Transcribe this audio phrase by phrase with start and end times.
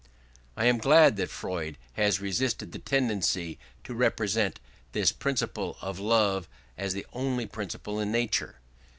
[0.57, 4.59] I am glad that Freud has resisted the tendency to represent
[4.93, 8.61] this principle of Love as the only principle in nature.